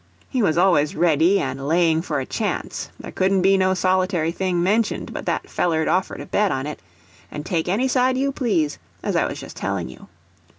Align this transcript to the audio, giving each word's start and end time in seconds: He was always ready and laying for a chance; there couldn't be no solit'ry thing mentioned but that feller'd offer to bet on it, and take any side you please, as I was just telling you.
He 0.31 0.41
was 0.41 0.57
always 0.57 0.95
ready 0.95 1.39
and 1.39 1.67
laying 1.67 2.01
for 2.01 2.19
a 2.19 2.25
chance; 2.25 2.89
there 2.99 3.11
couldn't 3.11 3.43
be 3.43 3.55
no 3.55 3.75
solit'ry 3.75 4.31
thing 4.31 4.63
mentioned 4.63 5.13
but 5.13 5.27
that 5.27 5.47
feller'd 5.47 5.87
offer 5.87 6.17
to 6.17 6.25
bet 6.25 6.51
on 6.51 6.65
it, 6.65 6.79
and 7.29 7.45
take 7.45 7.67
any 7.69 7.87
side 7.87 8.17
you 8.17 8.31
please, 8.31 8.79
as 9.03 9.15
I 9.15 9.27
was 9.27 9.39
just 9.39 9.55
telling 9.57 9.89
you. 9.89 10.07